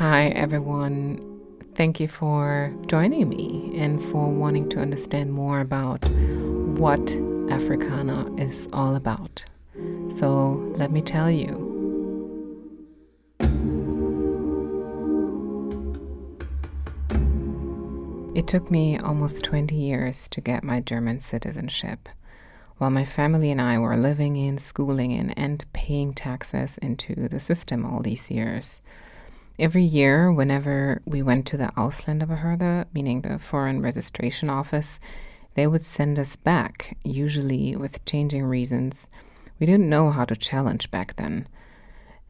Hi, 0.00 0.28
everyone. 0.28 1.20
Thank 1.74 2.00
you 2.00 2.08
for 2.08 2.74
joining 2.86 3.28
me 3.28 3.74
and 3.76 4.02
for 4.02 4.30
wanting 4.30 4.70
to 4.70 4.80
understand 4.80 5.30
more 5.30 5.60
about 5.60 6.02
what 6.08 7.04
Afrikanah 7.52 8.40
is 8.40 8.66
all 8.72 8.96
about. 8.96 9.44
So, 10.16 10.72
let 10.78 10.90
me 10.90 11.02
tell 11.02 11.30
you. 11.30 11.52
It 18.34 18.48
took 18.48 18.70
me 18.70 18.98
almost 19.00 19.44
20 19.44 19.74
years 19.74 20.28
to 20.28 20.40
get 20.40 20.64
my 20.64 20.80
German 20.80 21.20
citizenship. 21.20 22.08
While 22.78 22.88
my 22.88 23.04
family 23.04 23.50
and 23.50 23.60
I 23.60 23.76
were 23.76 23.98
living 23.98 24.36
in, 24.36 24.56
schooling 24.56 25.10
in, 25.10 25.32
and 25.32 25.70
paying 25.74 26.14
taxes 26.14 26.78
into 26.78 27.28
the 27.28 27.38
system 27.38 27.84
all 27.84 28.00
these 28.00 28.30
years. 28.30 28.80
Every 29.60 29.84
year, 29.84 30.32
whenever 30.32 31.02
we 31.04 31.20
went 31.20 31.44
to 31.48 31.58
the 31.58 31.70
Ausländerbehörde, 31.76 32.86
meaning 32.94 33.20
the 33.20 33.38
foreign 33.38 33.82
registration 33.82 34.48
office, 34.48 34.98
they 35.52 35.66
would 35.66 35.84
send 35.84 36.18
us 36.18 36.34
back, 36.34 36.96
usually 37.04 37.76
with 37.76 38.02
changing 38.06 38.44
reasons. 38.44 39.10
We 39.58 39.66
didn't 39.66 39.90
know 39.90 40.12
how 40.12 40.24
to 40.24 40.34
challenge 40.34 40.90
back 40.90 41.16
then. 41.16 41.46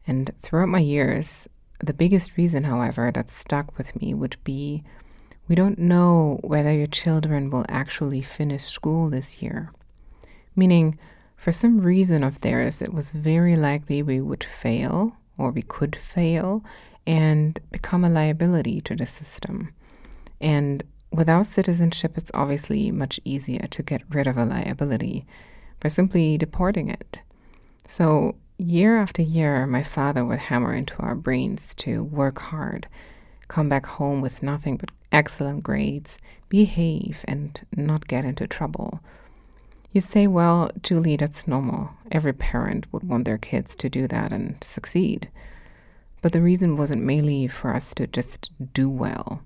And 0.05 0.31
throughout 0.41 0.67
my 0.67 0.79
years, 0.79 1.47
the 1.79 1.93
biggest 1.93 2.35
reason, 2.35 2.65
however, 2.65 3.11
that 3.13 3.29
stuck 3.29 3.77
with 3.77 3.95
me 4.01 4.13
would 4.13 4.35
be 4.43 4.83
we 5.47 5.55
don't 5.55 5.79
know 5.79 6.37
whether 6.43 6.73
your 6.73 6.87
children 6.87 7.49
will 7.49 7.65
actually 7.69 8.21
finish 8.21 8.65
school 8.65 9.09
this 9.09 9.41
year. 9.41 9.71
Meaning, 10.53 10.99
for 11.37 11.53
some 11.53 11.79
reason 11.79 12.25
of 12.25 12.41
theirs, 12.41 12.81
it 12.81 12.93
was 12.93 13.13
very 13.13 13.55
likely 13.55 14.03
we 14.03 14.19
would 14.19 14.43
fail 14.43 15.13
or 15.37 15.51
we 15.51 15.61
could 15.61 15.95
fail 15.95 16.61
and 17.05 17.59
become 17.71 18.03
a 18.03 18.09
liability 18.09 18.81
to 18.81 18.95
the 18.95 19.05
system. 19.05 19.73
And 20.39 20.83
without 21.11 21.45
citizenship, 21.45 22.17
it's 22.17 22.31
obviously 22.33 22.91
much 22.91 23.19
easier 23.25 23.67
to 23.67 23.83
get 23.83 24.01
rid 24.09 24.27
of 24.27 24.37
a 24.37 24.45
liability 24.45 25.25
by 25.79 25.89
simply 25.89 26.37
deporting 26.37 26.89
it. 26.89 27.21
So, 27.87 28.35
year 28.57 28.97
after 28.97 29.21
year, 29.21 29.65
my 29.65 29.83
father 29.83 30.23
would 30.23 30.39
hammer 30.39 30.73
into 30.73 30.95
our 30.97 31.15
brains 31.15 31.73
to 31.75 32.03
work 32.03 32.39
hard, 32.39 32.87
come 33.47 33.67
back 33.67 33.85
home 33.85 34.21
with 34.21 34.43
nothing 34.43 34.77
but 34.77 34.91
excellent 35.11 35.63
grades, 35.63 36.17
behave, 36.47 37.25
and 37.27 37.59
not 37.75 38.07
get 38.07 38.23
into 38.23 38.47
trouble. 38.47 39.01
You 39.91 39.99
say, 39.99 40.25
well, 40.25 40.71
Julie, 40.81 41.17
that's 41.17 41.47
normal. 41.47 41.89
Every 42.11 42.31
parent 42.31 42.85
would 42.93 43.03
want 43.03 43.25
their 43.25 43.37
kids 43.37 43.75
to 43.75 43.89
do 43.89 44.07
that 44.07 44.31
and 44.31 44.63
succeed. 44.63 45.29
But 46.21 46.33
the 46.33 46.41
reason 46.41 46.77
wasn't 46.77 47.03
mainly 47.03 47.47
for 47.47 47.73
us 47.73 47.95
to 47.95 48.07
just 48.07 48.51
do 48.73 48.89
well. 48.89 49.41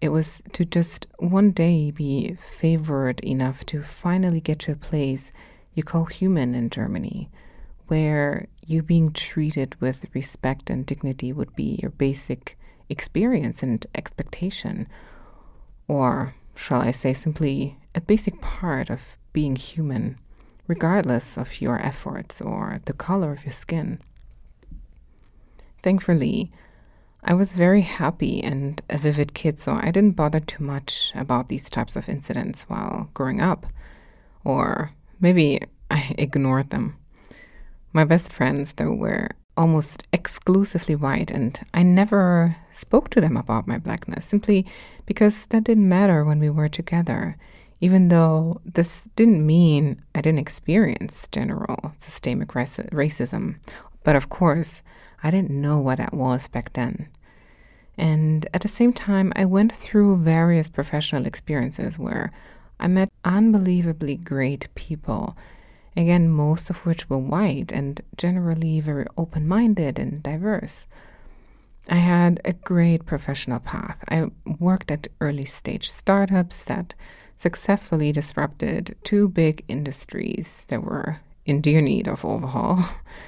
It 0.00 0.08
was 0.10 0.42
to 0.52 0.64
just 0.64 1.06
one 1.18 1.50
day 1.50 1.90
be 1.90 2.34
favored 2.34 3.20
enough 3.20 3.64
to 3.66 3.82
finally 3.82 4.40
get 4.40 4.58
to 4.60 4.72
a 4.72 4.76
place 4.76 5.32
you 5.74 5.82
call 5.82 6.06
human 6.06 6.54
in 6.54 6.70
Germany, 6.70 7.30
where 7.88 8.48
you 8.66 8.82
being 8.82 9.12
treated 9.12 9.78
with 9.80 10.06
respect 10.14 10.70
and 10.70 10.86
dignity 10.86 11.32
would 11.32 11.54
be 11.54 11.78
your 11.82 11.90
basic 11.90 12.58
experience 12.88 13.62
and 13.62 13.86
expectation, 13.94 14.88
or 15.86 16.34
shall 16.54 16.80
I 16.80 16.92
say 16.92 17.12
simply 17.12 17.78
a 17.94 18.00
basic 18.00 18.40
part 18.40 18.90
of 18.90 19.16
being 19.32 19.56
human, 19.56 20.18
regardless 20.66 21.36
of 21.36 21.60
your 21.60 21.78
efforts 21.78 22.40
or 22.40 22.80
the 22.86 22.92
color 22.92 23.32
of 23.32 23.44
your 23.44 23.52
skin. 23.52 24.00
Thankfully, 25.86 26.50
I 27.22 27.34
was 27.34 27.54
very 27.54 27.82
happy 27.82 28.42
and 28.42 28.82
a 28.90 28.98
vivid 28.98 29.34
kid, 29.34 29.60
so 29.60 29.78
I 29.80 29.92
didn't 29.92 30.16
bother 30.16 30.40
too 30.40 30.64
much 30.64 31.12
about 31.14 31.48
these 31.48 31.70
types 31.70 31.94
of 31.94 32.08
incidents 32.08 32.64
while 32.64 33.08
growing 33.14 33.40
up. 33.40 33.66
Or 34.42 34.90
maybe 35.20 35.60
I 35.88 36.12
ignored 36.18 36.70
them. 36.70 36.96
My 37.92 38.02
best 38.04 38.32
friends, 38.32 38.72
though, 38.72 38.90
were 38.90 39.30
almost 39.56 40.02
exclusively 40.12 40.96
white, 40.96 41.30
and 41.30 41.56
I 41.72 41.84
never 41.84 42.56
spoke 42.72 43.08
to 43.10 43.20
them 43.20 43.36
about 43.36 43.68
my 43.68 43.78
blackness 43.78 44.24
simply 44.24 44.66
because 45.06 45.46
that 45.50 45.62
didn't 45.62 45.88
matter 45.88 46.24
when 46.24 46.40
we 46.40 46.50
were 46.50 46.68
together, 46.68 47.36
even 47.80 48.08
though 48.08 48.60
this 48.64 49.08
didn't 49.14 49.46
mean 49.46 50.02
I 50.16 50.20
didn't 50.20 50.40
experience 50.40 51.28
general 51.30 51.92
systemic 51.98 52.48
racism. 52.48 53.60
But 54.02 54.16
of 54.16 54.30
course, 54.30 54.82
I 55.26 55.32
didn't 55.32 55.50
know 55.50 55.80
what 55.80 55.98
that 55.98 56.14
was 56.14 56.46
back 56.46 56.74
then. 56.74 57.08
And 57.98 58.46
at 58.54 58.60
the 58.60 58.68
same 58.68 58.92
time, 58.92 59.32
I 59.34 59.44
went 59.44 59.74
through 59.74 60.18
various 60.18 60.68
professional 60.68 61.26
experiences 61.26 61.98
where 61.98 62.30
I 62.78 62.86
met 62.86 63.10
unbelievably 63.24 64.18
great 64.18 64.68
people 64.76 65.36
again, 65.96 66.28
most 66.28 66.70
of 66.70 66.86
which 66.86 67.10
were 67.10 67.18
white 67.18 67.72
and 67.72 68.00
generally 68.16 68.78
very 68.78 69.06
open 69.16 69.48
minded 69.48 69.98
and 69.98 70.22
diverse. 70.22 70.86
I 71.88 71.96
had 71.96 72.40
a 72.44 72.52
great 72.52 73.04
professional 73.04 73.58
path. 73.58 73.98
I 74.08 74.30
worked 74.60 74.92
at 74.92 75.08
early 75.20 75.44
stage 75.44 75.90
startups 75.90 76.62
that 76.64 76.94
successfully 77.36 78.12
disrupted 78.12 78.94
two 79.02 79.26
big 79.26 79.64
industries 79.66 80.66
that 80.68 80.84
were 80.84 81.18
in 81.44 81.62
dear 81.62 81.80
need 81.80 82.06
of 82.06 82.24
overhaul. 82.24 82.78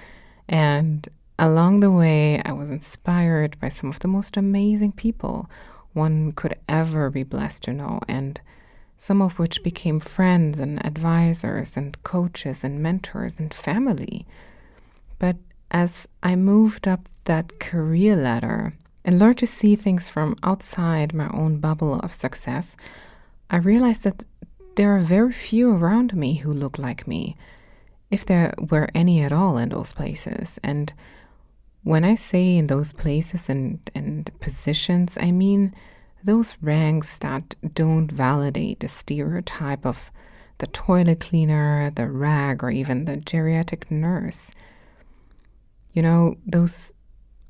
and 0.49 1.09
along 1.39 1.81
the 1.81 1.91
way, 1.91 2.43
I 2.45 2.53
was 2.53 2.71
inspired 2.71 3.59
by 3.61 3.69
some 3.69 3.91
of 3.91 4.01
the 4.01 4.09
most 4.09 4.37
amazing 4.37 4.93
people 4.93 5.49
one 5.93 6.33
could 6.33 6.57
ever 6.69 7.11
be 7.11 7.23
blessed 7.23 7.65
to 7.65 7.73
know. 7.73 8.01
And 8.09 8.41
some 8.97 9.23
of 9.23 9.39
which 9.39 9.63
became 9.63 10.01
friends 10.01 10.59
and 10.59 10.85
advisors 10.85 11.77
and 11.77 12.03
coaches 12.03 12.65
and 12.65 12.83
mentors 12.83 13.35
and 13.39 13.55
family. 13.55 14.27
But 15.21 15.37
as 15.71 16.09
I 16.23 16.35
moved 16.35 16.89
up 16.89 17.09
that 17.25 17.61
career 17.61 18.17
ladder 18.17 18.75
and 19.05 19.19
learned 19.19 19.39
to 19.39 19.47
see 19.47 19.77
things 19.77 20.09
from 20.09 20.37
outside 20.43 21.15
my 21.15 21.29
own 21.29 21.59
bubble 21.59 22.01
of 22.01 22.13
success, 22.13 22.77
I 23.49 23.57
realized 23.57 24.03
that 24.03 24.25
there 24.75 24.97
are 24.97 25.01
very 25.01 25.33
few 25.33 25.71
around 25.71 26.15
me 26.15 26.35
who 26.35 26.53
look 26.53 26.79
like 26.79 27.07
me, 27.07 27.37
if 28.11 28.27
there 28.27 28.55
were 28.59 28.89
any 28.95 29.21
at 29.23 29.33
all 29.33 29.59
in 29.59 29.69
those 29.69 29.93
places. 29.93 30.59
And 30.65 30.93
when 31.89 32.05
I 32.05 32.17
say 32.17 32.59
in 32.59 32.67
those 32.67 32.93
places 32.93 33.49
and, 33.49 33.79
and 33.95 34.31
positions, 34.41 35.17
I 35.19 35.31
mean 35.31 35.75
those 36.23 36.59
ranks 36.61 37.17
that 37.19 37.55
don't 37.73 38.13
validate 38.13 38.81
the 38.81 38.89
stereotype 38.89 39.87
of 39.87 40.13
the 40.59 40.67
toilet 40.67 41.21
cleaner, 41.21 41.91
the 41.91 42.07
rag, 42.11 42.63
or 42.63 42.71
even 42.71 43.07
the 43.07 43.17
geriatric 43.17 43.91
nurse. 43.91 44.51
You 45.95 46.03
know, 46.03 46.37
those 46.45 46.93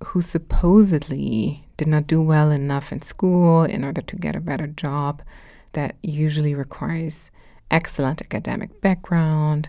who 0.05 0.23
supposedly 0.23 1.67
did 1.77 1.89
not 1.89 2.07
do 2.07 2.23
well 2.23 2.53
enough 2.53 2.93
in 2.93 3.03
school 3.03 3.65
in 3.65 3.83
order 3.83 4.03
to 4.03 4.15
get 4.15 4.37
a 4.37 4.41
better 4.41 4.69
job 4.69 5.21
that 5.73 5.97
usually 6.01 6.55
requires 6.55 7.33
excellent 7.73 8.23
academic 8.23 8.81
background 8.81 9.69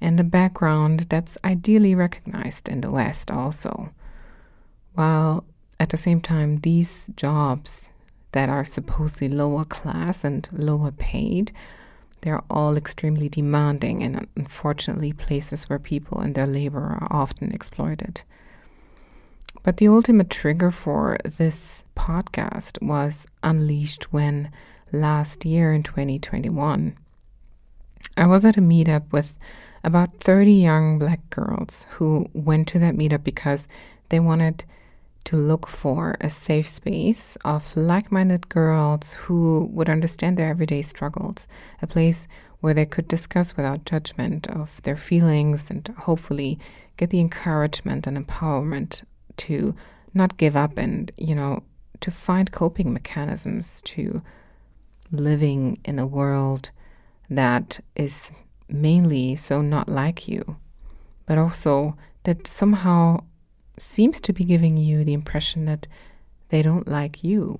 and 0.00 0.18
a 0.18 0.24
background 0.24 1.00
that's 1.10 1.36
ideally 1.44 1.94
recognized 1.94 2.66
in 2.66 2.80
the 2.80 2.90
West 2.90 3.30
also. 3.30 3.90
While 4.96 5.44
at 5.78 5.90
the 5.90 5.96
same 5.96 6.20
time, 6.20 6.58
these 6.58 7.10
jobs 7.16 7.88
that 8.32 8.50
are 8.50 8.66
supposedly 8.66 9.28
lower 9.28 9.64
class 9.64 10.22
and 10.22 10.46
lower 10.52 10.90
paid. 10.90 11.52
They're 12.20 12.42
all 12.50 12.76
extremely 12.76 13.30
demanding 13.30 14.02
and 14.02 14.26
unfortunately 14.36 15.14
places 15.14 15.64
where 15.64 15.78
people 15.78 16.20
and 16.20 16.34
their 16.34 16.46
labor 16.46 16.80
are 16.80 17.08
often 17.10 17.50
exploited. 17.52 18.22
But 19.62 19.78
the 19.78 19.88
ultimate 19.88 20.28
trigger 20.28 20.70
for 20.70 21.16
this 21.24 21.82
podcast 21.96 22.82
was 22.82 23.26
unleashed 23.42 24.12
when 24.12 24.50
last 24.92 25.46
year 25.46 25.72
in 25.72 25.82
2021, 25.82 26.94
I 28.18 28.26
was 28.26 28.44
at 28.44 28.58
a 28.58 28.60
meetup 28.60 29.10
with 29.12 29.38
about 29.82 30.20
30 30.20 30.52
young 30.52 30.98
black 30.98 31.30
girls 31.30 31.86
who 31.92 32.28
went 32.34 32.68
to 32.68 32.78
that 32.80 32.96
meetup 32.96 33.24
because 33.24 33.66
they 34.10 34.20
wanted 34.20 34.64
to 35.26 35.36
look 35.36 35.66
for 35.66 36.16
a 36.20 36.30
safe 36.30 36.68
space 36.68 37.36
of 37.44 37.76
like 37.76 38.12
minded 38.12 38.48
girls 38.48 39.12
who 39.12 39.68
would 39.72 39.90
understand 39.90 40.36
their 40.36 40.48
everyday 40.48 40.82
struggles, 40.82 41.48
a 41.82 41.86
place 41.86 42.28
where 42.60 42.72
they 42.72 42.86
could 42.86 43.08
discuss 43.08 43.56
without 43.56 43.84
judgment 43.84 44.48
of 44.48 44.80
their 44.82 44.96
feelings 44.96 45.68
and 45.68 45.88
hopefully 45.98 46.58
get 46.96 47.10
the 47.10 47.20
encouragement 47.20 48.06
and 48.06 48.16
empowerment 48.16 49.02
to 49.36 49.74
not 50.14 50.36
give 50.36 50.54
up 50.54 50.78
and, 50.78 51.10
you 51.18 51.34
know, 51.34 51.62
to 52.00 52.10
find 52.12 52.52
coping 52.52 52.92
mechanisms 52.92 53.82
to 53.82 54.22
living 55.10 55.78
in 55.84 55.98
a 55.98 56.06
world 56.06 56.70
that 57.28 57.80
is 57.96 58.30
mainly 58.68 59.34
so 59.34 59.60
not 59.60 59.88
like 59.88 60.28
you, 60.28 60.56
but 61.26 61.36
also 61.36 61.96
that 62.22 62.46
somehow 62.46 63.18
seems 63.78 64.20
to 64.20 64.32
be 64.32 64.44
giving 64.44 64.76
you 64.76 65.04
the 65.04 65.12
impression 65.12 65.64
that 65.66 65.86
they 66.48 66.62
don't 66.62 66.88
like 66.88 67.22
you. 67.24 67.58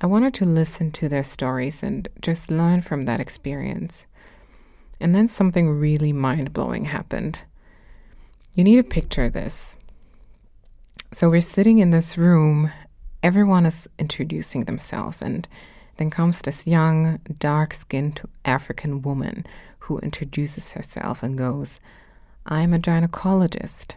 I 0.00 0.06
wanted 0.06 0.34
to 0.34 0.44
listen 0.44 0.90
to 0.92 1.08
their 1.08 1.22
stories 1.22 1.82
and 1.82 2.08
just 2.20 2.50
learn 2.50 2.80
from 2.80 3.04
that 3.04 3.20
experience. 3.20 4.06
And 5.00 5.14
then 5.14 5.28
something 5.28 5.68
really 5.68 6.12
mind 6.12 6.52
blowing 6.52 6.86
happened. 6.86 7.40
You 8.54 8.64
need 8.64 8.76
to 8.76 8.82
picture 8.82 9.30
this. 9.30 9.76
So 11.12 11.28
we're 11.28 11.40
sitting 11.40 11.78
in 11.78 11.90
this 11.90 12.16
room, 12.16 12.72
everyone 13.22 13.66
is 13.66 13.88
introducing 13.98 14.64
themselves, 14.64 15.20
and 15.20 15.46
then 15.98 16.10
comes 16.10 16.40
this 16.40 16.66
young, 16.66 17.20
dark 17.38 17.74
skinned 17.74 18.22
African 18.44 19.02
woman 19.02 19.46
who 19.80 19.98
introduces 19.98 20.72
herself 20.72 21.22
and 21.22 21.36
goes, 21.36 21.80
I'm 22.46 22.72
a 22.72 22.78
gynecologist. 22.78 23.96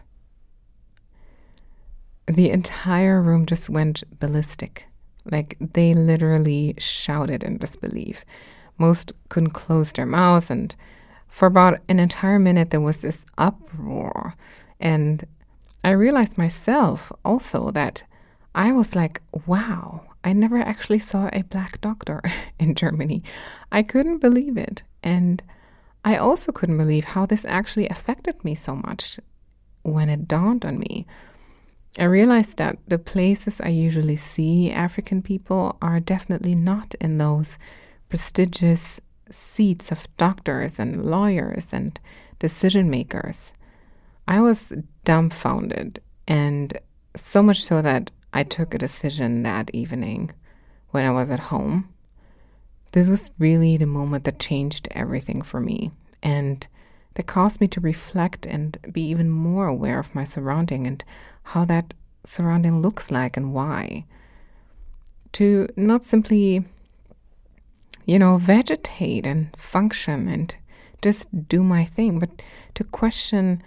The 2.26 2.50
entire 2.50 3.20
room 3.22 3.46
just 3.46 3.68
went 3.68 4.02
ballistic. 4.18 4.84
Like 5.30 5.56
they 5.60 5.94
literally 5.94 6.74
shouted 6.78 7.44
in 7.44 7.58
disbelief. 7.58 8.24
Most 8.78 9.12
couldn't 9.28 9.50
close 9.50 9.92
their 9.92 10.06
mouths, 10.06 10.50
and 10.50 10.74
for 11.28 11.46
about 11.46 11.80
an 11.88 11.98
entire 11.98 12.38
minute 12.38 12.70
there 12.70 12.80
was 12.80 13.02
this 13.02 13.24
uproar. 13.38 14.34
And 14.78 15.24
I 15.84 15.90
realized 15.90 16.36
myself 16.36 17.12
also 17.24 17.70
that 17.70 18.02
I 18.54 18.72
was 18.72 18.96
like, 18.96 19.20
wow, 19.46 20.02
I 20.24 20.32
never 20.32 20.58
actually 20.58 20.98
saw 20.98 21.28
a 21.32 21.42
black 21.42 21.80
doctor 21.80 22.22
in 22.58 22.74
Germany. 22.74 23.22
I 23.70 23.82
couldn't 23.82 24.18
believe 24.18 24.56
it. 24.56 24.82
And 25.02 25.42
I 26.04 26.16
also 26.16 26.52
couldn't 26.52 26.78
believe 26.78 27.04
how 27.04 27.26
this 27.26 27.44
actually 27.44 27.88
affected 27.88 28.44
me 28.44 28.54
so 28.54 28.76
much 28.76 29.20
when 29.82 30.08
it 30.08 30.26
dawned 30.26 30.64
on 30.64 30.78
me. 30.78 31.06
I 31.98 32.04
realized 32.04 32.58
that 32.58 32.78
the 32.86 32.98
places 32.98 33.60
I 33.60 33.68
usually 33.68 34.16
see 34.16 34.70
African 34.70 35.22
people 35.22 35.78
are 35.80 35.98
definitely 35.98 36.54
not 36.54 36.94
in 37.00 37.18
those 37.18 37.56
prestigious 38.08 39.00
seats 39.30 39.90
of 39.90 40.06
doctors 40.16 40.78
and 40.78 41.06
lawyers 41.06 41.72
and 41.72 41.98
decision 42.38 42.90
makers. 42.90 43.52
I 44.28 44.40
was 44.40 44.72
dumbfounded, 45.04 46.00
and 46.28 46.78
so 47.16 47.42
much 47.42 47.64
so 47.64 47.80
that 47.80 48.10
I 48.32 48.42
took 48.42 48.74
a 48.74 48.78
decision 48.78 49.42
that 49.44 49.70
evening 49.72 50.32
when 50.90 51.04
I 51.04 51.10
was 51.10 51.30
at 51.30 51.40
home. 51.40 51.88
This 52.92 53.08
was 53.08 53.30
really 53.38 53.76
the 53.76 53.86
moment 53.86 54.24
that 54.24 54.38
changed 54.38 54.88
everything 54.90 55.42
for 55.42 55.60
me, 55.60 55.92
and 56.22 56.66
that 57.16 57.26
caused 57.26 57.60
me 57.60 57.66
to 57.68 57.80
reflect 57.80 58.46
and 58.46 58.78
be 58.92 59.02
even 59.02 59.30
more 59.30 59.66
aware 59.66 59.98
of 59.98 60.14
my 60.14 60.24
surrounding 60.24 60.86
and 60.86 61.02
how 61.42 61.64
that 61.64 61.94
surrounding 62.24 62.82
looks 62.82 63.10
like 63.10 63.36
and 63.36 63.52
why. 63.52 64.04
To 65.32 65.68
not 65.76 66.04
simply, 66.04 66.64
you 68.04 68.18
know, 68.18 68.36
vegetate 68.36 69.26
and 69.26 69.54
function 69.56 70.28
and 70.28 70.54
just 71.02 71.48
do 71.48 71.62
my 71.62 71.84
thing, 71.84 72.18
but 72.18 72.30
to 72.74 72.84
question 72.84 73.62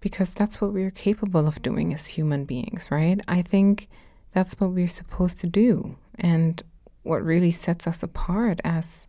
because 0.00 0.32
that's 0.34 0.60
what 0.60 0.72
we're 0.72 0.90
capable 0.90 1.46
of 1.46 1.62
doing 1.62 1.94
as 1.94 2.08
human 2.08 2.44
beings, 2.44 2.88
right? 2.90 3.20
I 3.28 3.42
think 3.42 3.88
that's 4.32 4.54
what 4.60 4.70
we're 4.70 4.88
supposed 4.88 5.38
to 5.38 5.46
do 5.46 5.96
and 6.16 6.62
what 7.02 7.24
really 7.24 7.50
sets 7.50 7.86
us 7.86 8.02
apart 8.02 8.60
as 8.64 9.06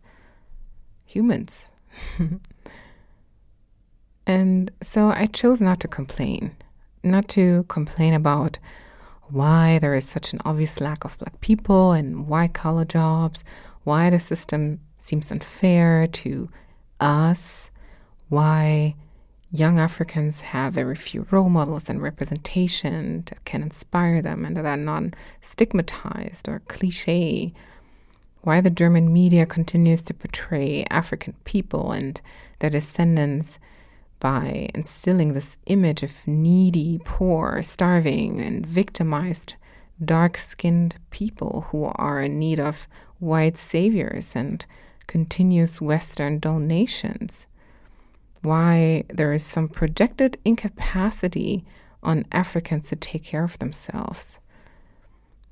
humans. 1.04 1.70
and 4.26 4.70
so 4.82 5.10
I 5.10 5.26
chose 5.26 5.60
not 5.60 5.80
to 5.80 5.88
complain, 5.88 6.56
not 7.02 7.28
to 7.30 7.64
complain 7.68 8.14
about 8.14 8.58
why 9.28 9.78
there 9.78 9.94
is 9.94 10.06
such 10.06 10.32
an 10.32 10.40
obvious 10.44 10.80
lack 10.80 11.04
of 11.04 11.18
black 11.18 11.40
people 11.40 11.92
and 11.92 12.26
white 12.28 12.54
collar 12.54 12.84
jobs, 12.84 13.44
why 13.84 14.10
the 14.10 14.20
system 14.20 14.80
seems 14.98 15.30
unfair 15.30 16.06
to 16.06 16.48
us, 17.00 17.70
why 18.28 18.94
young 19.50 19.78
Africans 19.78 20.40
have 20.40 20.72
very 20.74 20.96
few 20.96 21.26
role 21.30 21.48
models 21.48 21.88
and 21.88 22.02
representation 22.02 23.22
that 23.26 23.44
can 23.44 23.62
inspire 23.62 24.20
them 24.20 24.44
and 24.44 24.56
that 24.56 24.66
are 24.66 24.76
non 24.76 25.14
stigmatized 25.40 26.48
or 26.48 26.60
cliche. 26.66 27.52
Why 28.42 28.60
the 28.60 28.70
German 28.70 29.12
media 29.12 29.46
continues 29.46 30.02
to 30.04 30.14
portray 30.14 30.84
African 30.90 31.34
people 31.44 31.92
and 31.92 32.20
their 32.58 32.70
descendants 32.70 33.58
by 34.24 34.70
instilling 34.74 35.34
this 35.34 35.58
image 35.66 36.02
of 36.02 36.26
needy, 36.26 36.98
poor, 37.04 37.62
starving, 37.62 38.40
and 38.40 38.64
victimized 38.64 39.56
dark 40.02 40.38
skinned 40.38 40.96
people 41.10 41.66
who 41.68 41.92
are 41.96 42.22
in 42.22 42.38
need 42.38 42.58
of 42.58 42.88
white 43.18 43.54
saviors 43.54 44.34
and 44.34 44.64
continuous 45.06 45.78
Western 45.78 46.38
donations 46.38 47.44
why 48.40 49.04
there 49.08 49.34
is 49.34 49.44
some 49.44 49.68
projected 49.68 50.38
incapacity 50.42 51.62
on 52.02 52.24
Africans 52.32 52.88
to 52.88 52.96
take 52.96 53.24
care 53.24 53.44
of 53.44 53.58
themselves. 53.58 54.38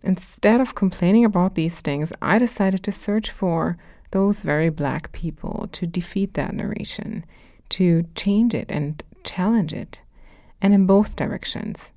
Instead 0.03 0.63
of 0.63 0.75
complaining 0.75 1.27
about 1.27 1.57
these 1.57 1.81
things, 1.81 2.11
I 2.23 2.39
decided 2.39 2.83
to 2.85 2.93
search 2.93 3.31
for 3.31 3.77
those 4.13 4.43
very 4.43 4.71
black 4.71 5.13
people 5.13 5.69
to 5.73 5.87
defeat 5.87 6.33
that 6.35 6.55
narration, 6.55 7.27
to 7.73 8.05
change 8.15 8.55
it 8.55 8.67
and 8.71 9.03
challenge 9.25 9.73
it, 9.73 10.03
and 10.61 10.75
in 10.75 10.87
both 10.87 11.17
directions. 11.17 11.91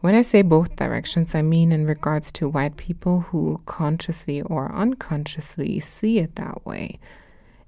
When 0.00 0.14
I 0.14 0.22
say 0.22 0.42
both 0.42 0.74
directions, 0.74 1.34
I 1.34 1.42
mean 1.42 1.70
in 1.70 1.86
regards 1.86 2.32
to 2.32 2.48
white 2.48 2.76
people 2.76 3.20
who 3.20 3.60
consciously 3.66 4.42
or 4.42 4.74
unconsciously 4.74 5.78
see 5.80 6.18
it 6.18 6.34
that 6.36 6.66
way, 6.66 6.98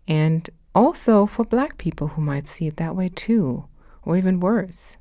and 0.09 0.51
also 0.75 1.27
for 1.27 1.45
black 1.45 1.79
people 1.79 2.09
who 2.09 2.23
might 2.23 2.49
see 2.49 2.67
it 2.67 2.77
that 2.79 2.97
way 2.97 3.09
too, 3.09 3.67
or 4.03 4.17
even 4.17 4.41
worse. 4.41 4.97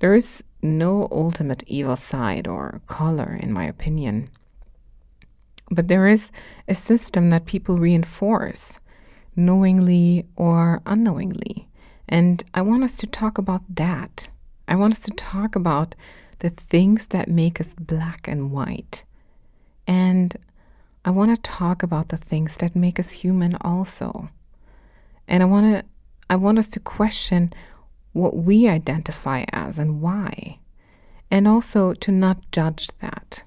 There 0.00 0.14
is 0.14 0.42
no 0.62 1.08
ultimate 1.10 1.62
evil 1.66 1.96
side 1.96 2.48
or 2.48 2.80
color, 2.86 3.38
in 3.40 3.52
my 3.52 3.64
opinion. 3.64 4.30
But 5.70 5.88
there 5.88 6.08
is 6.08 6.30
a 6.66 6.74
system 6.74 7.30
that 7.30 7.46
people 7.46 7.76
reinforce, 7.76 8.80
knowingly 9.38 10.26
or 10.36 10.82
unknowingly. 10.84 11.68
And 12.08 12.42
I 12.52 12.60
want 12.62 12.82
us 12.84 12.96
to 12.98 13.06
talk 13.06 13.38
about 13.38 13.62
that. 13.76 14.28
I 14.66 14.74
want 14.74 14.94
us 14.94 15.00
to 15.00 15.12
talk 15.12 15.54
about 15.54 15.94
the 16.40 16.50
things 16.50 17.06
that 17.06 17.28
make 17.28 17.60
us 17.60 17.74
black 17.74 18.26
and 18.28 18.50
white. 18.50 19.04
And 19.86 20.36
I 21.04 21.10
want 21.10 21.34
to 21.34 21.40
talk 21.40 21.82
about 21.82 22.08
the 22.08 22.16
things 22.16 22.56
that 22.58 22.76
make 22.76 22.98
us 22.98 23.12
human 23.12 23.54
also. 23.60 24.28
And 25.26 25.42
I 25.42 25.46
want 25.46 25.74
to 25.74 25.84
I 26.30 26.36
want 26.36 26.58
us 26.58 26.68
to 26.70 26.80
question 26.80 27.52
what 28.12 28.36
we 28.36 28.68
identify 28.68 29.44
as 29.52 29.78
and 29.78 30.02
why. 30.02 30.58
And 31.30 31.46
also 31.46 31.94
to 31.94 32.12
not 32.12 32.50
judge 32.52 32.88
that. 33.00 33.44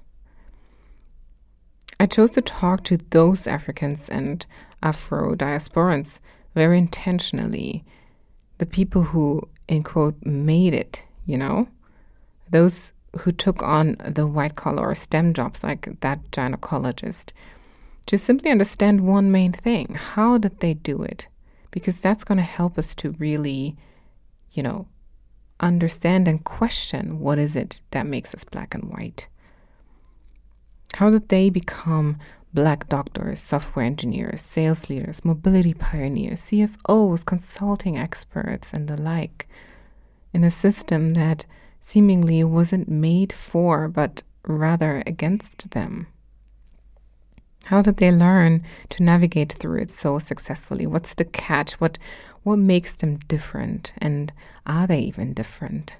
I 2.00 2.06
chose 2.06 2.32
to 2.32 2.42
talk 2.42 2.82
to 2.84 2.98
those 3.10 3.46
Africans 3.46 4.08
and 4.08 4.44
Afro 4.82 5.34
diasporans 5.34 6.18
very 6.54 6.78
intentionally. 6.78 7.84
The 8.58 8.66
people 8.66 9.02
who, 9.02 9.48
in 9.68 9.82
quote, 9.82 10.16
made 10.24 10.74
it, 10.74 11.02
you 11.26 11.38
know? 11.38 11.68
Those 12.50 12.92
who 13.20 13.32
took 13.32 13.62
on 13.62 13.96
the 14.04 14.26
white 14.26 14.56
collar 14.56 14.88
or 14.88 14.94
STEM 14.94 15.34
jobs 15.34 15.62
like 15.62 16.00
that 16.00 16.30
gynecologist. 16.30 17.30
To 18.06 18.18
simply 18.18 18.50
understand 18.50 19.06
one 19.06 19.30
main 19.30 19.52
thing 19.52 19.94
how 19.94 20.38
did 20.38 20.60
they 20.60 20.74
do 20.74 21.02
it? 21.02 21.28
because 21.72 21.96
that's 21.98 22.22
going 22.22 22.38
to 22.38 22.44
help 22.44 22.78
us 22.78 22.94
to 22.94 23.10
really, 23.18 23.76
you 24.52 24.62
know, 24.62 24.86
understand 25.58 26.28
and 26.28 26.44
question 26.44 27.18
what 27.18 27.38
is 27.38 27.56
it 27.56 27.80
that 27.90 28.06
makes 28.06 28.32
us 28.32 28.44
black 28.44 28.74
and 28.74 28.84
white. 28.84 29.26
How 30.94 31.10
did 31.10 31.28
they 31.30 31.50
become 31.50 32.18
black 32.54 32.88
doctors, 32.88 33.40
software 33.40 33.84
engineers, 33.84 34.40
sales 34.40 34.90
leaders, 34.90 35.24
mobility 35.24 35.74
pioneers, 35.74 36.42
CFOs, 36.42 37.24
consulting 37.24 37.98
experts, 37.98 38.72
and 38.72 38.88
the 38.88 39.00
like 39.00 39.48
in 40.32 40.44
a 40.44 40.50
system 40.50 41.14
that 41.14 41.46
seemingly 41.80 42.44
wasn't 42.44 42.88
made 42.88 43.32
for 43.32 43.88
but 43.88 44.22
rather 44.46 45.02
against 45.06 45.70
them? 45.70 46.06
How 47.66 47.82
did 47.82 47.98
they 47.98 48.10
learn 48.10 48.64
to 48.90 49.02
navigate 49.02 49.52
through 49.52 49.82
it 49.82 49.90
so 49.90 50.18
successfully? 50.18 50.86
What's 50.86 51.14
the 51.14 51.24
catch? 51.24 51.80
What 51.80 51.98
what 52.42 52.56
makes 52.56 52.96
them 52.96 53.18
different? 53.28 53.92
And 53.98 54.32
are 54.66 54.88
they 54.88 54.98
even 54.98 55.32
different? 55.32 55.96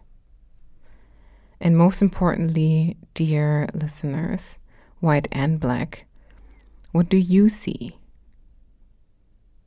And 1.60 1.78
most 1.78 2.02
importantly, 2.02 2.96
dear 3.14 3.68
listeners, 3.72 4.58
white 4.98 5.28
and 5.30 5.60
black, 5.60 6.06
what 6.92 7.08
do 7.08 7.16
you 7.16 7.48
see 7.48 7.96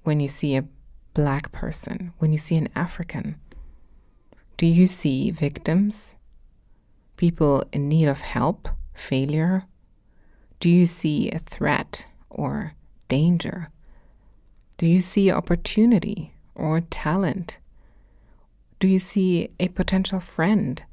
when 0.04 0.20
you 0.20 0.28
see 0.28 0.56
a 0.56 0.66
black 1.16 1.52
person, 1.52 2.14
when 2.20 2.32
you 2.32 2.38
see 2.38 2.56
an 2.56 2.70
African? 2.76 3.36
Do 4.58 4.68
you 4.68 4.86
see 4.86 5.32
victims, 5.32 6.14
people 7.18 7.64
in 7.74 7.90
need 7.90 8.08
of 8.08 8.22
help, 8.22 8.70
failure? 8.94 9.64
Do 10.60 10.70
you 10.70 10.86
see 10.86 11.32
a 11.32 11.40
threat 11.40 12.06
or 12.30 12.74
danger? 13.08 13.70
Do 14.78 14.86
you 14.86 15.00
see 15.00 15.32
opportunity 15.32 16.34
or 16.54 16.82
talent? 16.82 17.58
Do 18.80 18.88
you 18.88 19.00
see 19.00 19.50
a 19.60 19.70
potential 19.70 20.20
friend 20.20 20.84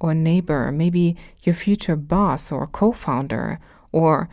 or 0.00 0.14
neighbor, 0.14 0.72
maybe 0.72 1.16
your 1.42 1.54
future 1.54 1.96
boss 1.96 2.50
or 2.50 2.66
co 2.66 2.92
founder, 2.92 3.60
or 3.92 4.28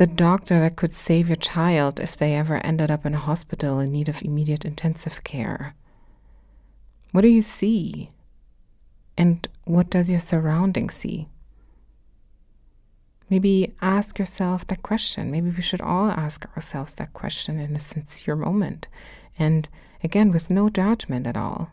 the 0.00 0.06
doctor 0.06 0.58
that 0.58 0.76
could 0.76 0.94
save 0.94 1.28
your 1.28 1.36
child 1.36 2.00
if 2.00 2.16
they 2.16 2.34
ever 2.34 2.56
ended 2.64 2.90
up 2.90 3.04
in 3.04 3.12
a 3.12 3.18
hospital 3.18 3.78
in 3.78 3.92
need 3.92 4.08
of 4.08 4.22
immediate 4.22 4.64
intensive 4.64 5.22
care? 5.24 5.74
What 7.12 7.20
do 7.20 7.28
you 7.28 7.42
see? 7.42 8.10
And 9.18 9.46
what 9.64 9.90
does 9.90 10.08
your 10.08 10.18
surrounding 10.18 10.88
see? 10.88 11.28
Maybe 13.28 13.74
ask 13.82 14.18
yourself 14.18 14.66
that 14.68 14.82
question. 14.82 15.30
Maybe 15.30 15.50
we 15.50 15.60
should 15.60 15.82
all 15.82 16.10
ask 16.10 16.46
ourselves 16.56 16.94
that 16.94 17.12
question 17.12 17.60
in 17.60 17.76
a 17.76 17.80
sincere 17.80 18.36
moment. 18.36 18.88
And 19.38 19.68
again, 20.02 20.32
with 20.32 20.48
no 20.48 20.70
judgment 20.70 21.26
at 21.26 21.36
all. 21.36 21.72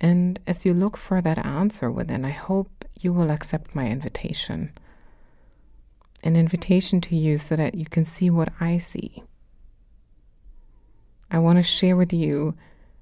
And 0.00 0.40
as 0.48 0.66
you 0.66 0.74
look 0.74 0.96
for 0.96 1.20
that 1.20 1.46
answer 1.46 1.92
within, 1.92 2.24
I 2.24 2.30
hope 2.30 2.84
you 3.00 3.12
will 3.12 3.30
accept 3.30 3.76
my 3.76 3.86
invitation. 3.86 4.72
An 6.22 6.36
invitation 6.36 7.00
to 7.02 7.16
you 7.16 7.38
so 7.38 7.56
that 7.56 7.74
you 7.76 7.86
can 7.86 8.04
see 8.04 8.28
what 8.28 8.52
I 8.60 8.78
see. 8.78 9.22
I 11.30 11.38
want 11.38 11.58
to 11.58 11.62
share 11.62 11.96
with 11.96 12.12
you 12.12 12.54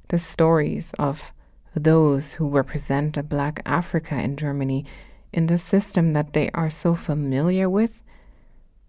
the 0.08 0.18
stories 0.18 0.92
of 0.98 1.32
those 1.74 2.34
who 2.34 2.48
represent 2.48 3.16
a 3.16 3.22
black 3.22 3.62
Africa 3.64 4.16
in 4.16 4.36
Germany 4.36 4.84
in 5.32 5.46
the 5.46 5.58
system 5.58 6.12
that 6.14 6.32
they 6.32 6.50
are 6.52 6.70
so 6.70 6.94
familiar 6.94 7.68
with, 7.68 8.02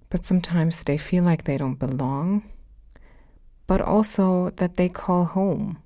but 0.09 0.23
sometimes 0.23 0.83
they 0.83 0.97
feel 0.97 1.23
like 1.23 1.43
they 1.43 1.57
don't 1.57 1.79
belong, 1.79 2.49
but 3.67 3.81
also 3.81 4.51
that 4.51 4.75
they 4.75 4.89
call 4.89 5.25
home. 5.25 5.77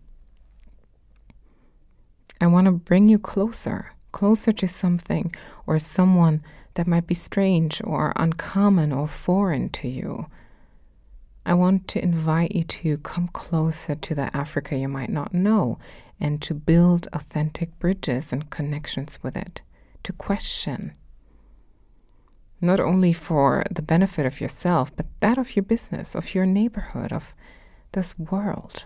I 2.39 2.47
want 2.47 2.65
to 2.65 2.71
bring 2.71 3.09
you 3.09 3.19
closer, 3.19 3.91
closer 4.11 4.51
to 4.51 4.67
something 4.67 5.33
or 5.67 5.79
someone 5.79 6.43
that 6.75 6.87
might 6.87 7.07
be 7.07 7.13
strange 7.13 7.81
or 7.83 8.13
uncommon 8.15 8.91
or 8.91 9.07
foreign 9.07 9.69
to 9.69 9.87
you. 9.87 10.27
I 11.45 11.53
want 11.53 11.87
to 11.89 12.03
invite 12.03 12.55
you 12.55 12.63
to 12.63 12.97
come 12.99 13.27
closer 13.29 13.95
to 13.95 14.15
the 14.15 14.35
Africa 14.35 14.77
you 14.77 14.87
might 14.87 15.09
not 15.09 15.33
know 15.33 15.79
and 16.19 16.41
to 16.43 16.53
build 16.53 17.07
authentic 17.13 17.77
bridges 17.79 18.31
and 18.31 18.49
connections 18.49 19.17
with 19.23 19.35
it 19.35 19.61
to 20.03 20.13
question, 20.13 20.93
not 22.59 22.79
only 22.79 23.11
for 23.13 23.63
the 23.71 23.81
benefit 23.81 24.25
of 24.25 24.39
yourself, 24.39 24.95
but 24.95 25.07
that 25.19 25.37
of 25.37 25.55
your 25.55 25.63
business, 25.63 26.15
of 26.15 26.35
your 26.35 26.45
neighborhood, 26.45 27.11
of 27.11 27.33
this 27.93 28.17
world. 28.17 28.85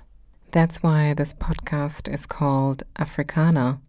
That's 0.51 0.81
why 0.81 1.13
this 1.13 1.33
podcast 1.33 2.11
is 2.13 2.25
called 2.25 2.83
Afrikanah. 2.97 3.79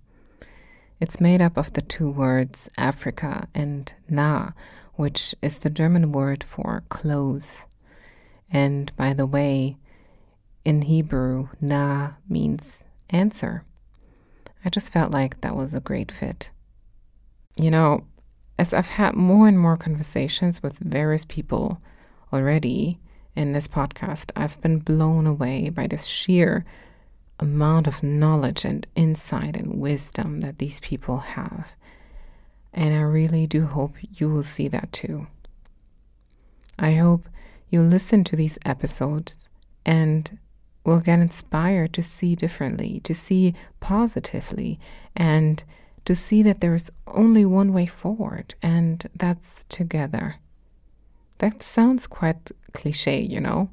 It's 1.01 1.21
made 1.21 1.43
up 1.43 1.57
of 1.57 1.73
the 1.75 1.83
two 1.83 2.11
words 2.11 2.71
Africa 2.77 3.49
and 3.55 3.93
Na, 4.09 4.53
which 4.95 5.35
is 5.43 5.59
the 5.59 5.71
German 5.71 6.13
word 6.13 6.43
for 6.43 6.85
clothes. 6.89 7.65
And 8.51 8.95
by 8.97 9.13
the 9.13 9.27
way, 9.27 9.77
in 10.65 10.83
Hebrew, 10.83 11.49
Na 11.61 12.13
means 12.29 12.83
answer. 13.11 13.65
I 14.65 14.71
just 14.71 14.93
felt 14.93 15.13
like 15.13 15.41
that 15.43 15.55
was 15.55 15.75
a 15.75 15.81
great 15.81 16.11
fit 16.11 16.51
you 17.57 17.71
know, 17.71 18.05
as 18.59 18.73
I've 18.73 18.89
had 18.89 19.15
more 19.15 19.49
and 19.49 19.59
more 19.59 19.77
conversations 19.77 20.63
with 20.63 20.79
various 20.79 21.25
people 21.25 21.81
already 22.33 22.99
in 23.35 23.53
this 23.53 23.69
podcast, 23.69 24.31
I've 24.37 24.61
been 24.61 24.79
blown 24.79 25.27
away 25.27 25.69
by 25.71 25.87
this 25.87 26.07
sheer 26.07 26.65
amount 27.39 27.87
of 27.87 28.03
knowledge 28.03 28.65
and 28.65 28.87
insight 28.95 29.57
and 29.57 29.81
wisdom 29.81 30.41
that 30.41 30.59
these 30.59 30.81
people 30.81 31.19
have. 31.19 31.75
And 32.73 32.95
I 32.95 33.01
really 33.01 33.47
do 33.47 33.67
hope 33.67 33.95
you 34.19 34.29
will 34.29 34.43
see 34.43 34.69
that 34.69 34.93
too. 34.93 35.27
I 36.79 36.95
hope 36.95 37.29
you 37.71 37.83
listen 37.83 38.25
to 38.25 38.37
these 38.37 38.59
episodes 38.65 39.37
and 39.85 40.39
will 40.85 41.01
get 41.01 41.19
inspired 41.19 41.93
to 41.95 42.03
see 42.03 42.35
differently, 42.35 43.01
to 43.01 43.13
see 43.13 43.55
positively, 43.81 44.79
and 45.15 45.65
to 46.05 46.15
see 46.15 46.43
that 46.43 46.61
there 46.61 46.75
is 46.75 46.91
only 47.09 47.45
one 47.45 47.73
way 47.73 47.87
forward, 47.87 48.55
and 48.63 49.07
that's 49.15 49.65
together. 49.69 50.37
That 51.39 51.63
sounds 51.63 52.07
quite 52.07 52.53
cliche, 52.73 53.21
you 53.21 53.41
know? 53.41 53.71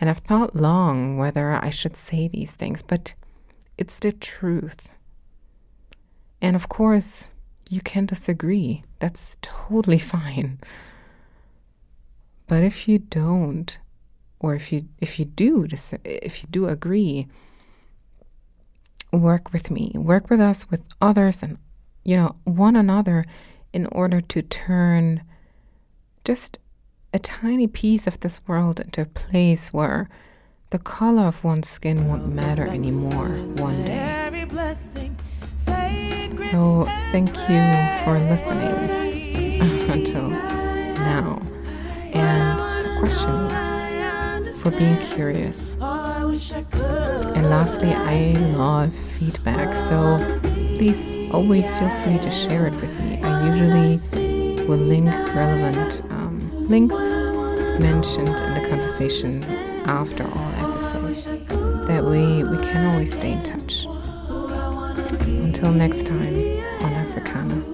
And 0.00 0.08
I've 0.08 0.18
thought 0.18 0.54
long 0.54 1.18
whether 1.18 1.52
I 1.52 1.70
should 1.70 1.96
say 1.96 2.28
these 2.28 2.52
things, 2.52 2.82
but 2.82 3.14
it's 3.76 3.98
the 3.98 4.12
truth. 4.12 4.94
And 6.40 6.54
of 6.54 6.68
course, 6.68 7.30
you 7.68 7.80
can 7.80 8.06
disagree. 8.06 8.84
That's 9.00 9.36
totally 9.42 9.98
fine. 10.16 10.58
But 12.46 12.62
if 12.62 12.88
you 12.88 12.98
don't, 12.98 13.78
or 14.40 14.54
if 14.54 14.72
you 14.72 14.88
if 14.98 15.18
you 15.18 15.24
do 15.24 15.66
if 16.04 16.42
you 16.42 16.48
do 16.50 16.68
agree, 16.68 17.26
work 19.12 19.52
with 19.52 19.70
me, 19.70 19.92
work 19.94 20.30
with 20.30 20.40
us, 20.40 20.70
with 20.70 20.82
others, 21.00 21.42
and, 21.42 21.58
you 22.04 22.16
know, 22.16 22.36
one 22.44 22.76
another 22.76 23.24
in 23.72 23.86
order 23.86 24.20
to 24.20 24.42
turn 24.42 25.22
just 26.24 26.58
a 27.12 27.18
tiny 27.18 27.66
piece 27.66 28.06
of 28.06 28.20
this 28.20 28.40
world 28.46 28.80
into 28.80 29.02
a 29.02 29.06
place 29.06 29.72
where 29.72 30.08
the 30.70 30.78
color 30.78 31.22
of 31.22 31.42
one's 31.42 31.68
skin 31.68 32.06
won't 32.08 32.28
matter 32.34 32.66
anymore 32.66 33.28
one 33.28 33.84
day. 33.84 34.46
So, 36.50 36.86
thank 37.10 37.28
you 37.48 37.62
for 38.04 38.18
listening 38.18 39.60
until 39.90 40.28
now 40.28 41.40
and 42.12 42.58
for 42.84 43.00
questioning, 43.00 44.52
for 44.54 44.70
being 44.70 44.98
curious. 45.14 45.72
And 45.80 47.48
lastly, 47.48 47.92
I 47.92 48.32
love 48.54 48.94
feedback, 48.94 49.74
so 49.88 50.40
please 50.76 51.32
always 51.32 51.70
feel 51.76 51.90
free 52.02 52.18
to 52.18 52.30
share 52.30 52.66
it 52.66 52.74
with 52.74 53.00
me. 53.00 53.22
I 53.22 53.46
usually 53.46 54.66
will 54.66 54.76
link 54.76 55.08
relevant 55.34 56.02
links 56.68 56.94
mentioned 57.80 58.28
in 58.28 58.54
the 58.54 58.68
conversation 58.68 59.42
after 59.86 60.24
all 60.24 60.52
episodes. 60.56 61.24
That 61.86 62.04
way, 62.04 62.42
we 62.42 62.58
can 62.58 62.92
always 62.92 63.12
stay 63.14 63.32
in 63.32 63.42
touch. 63.42 63.86
Until 65.26 65.72
next 65.72 66.06
time 66.06 66.36
on 66.84 66.92
Afrikanah. 67.04 67.64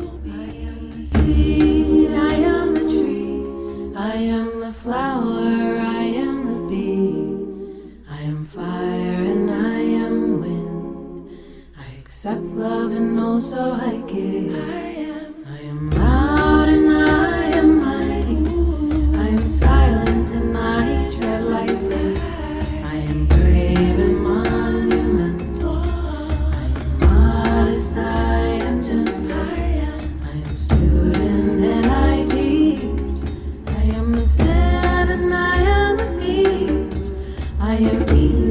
I 2.17 2.35
am 2.35 2.75
the 2.75 2.81
tree, 2.83 3.97
I 3.97 4.15
am 4.15 4.61
the 4.61 4.73
flower, 4.73 5.79
I 5.81 6.03
am 6.25 6.47
the 6.47 6.59
bee, 6.71 8.05
I 8.09 8.21
am 8.21 8.45
fire 8.47 9.23
and 9.33 9.51
I 9.51 9.81
am 10.05 10.41
wind. 10.41 11.37
I 11.77 11.99
accept 11.99 12.43
love 12.43 12.93
and 12.93 13.19
also 13.19 13.73
I 13.73 13.97
give. 14.07 15.13
fire. 37.76 38.44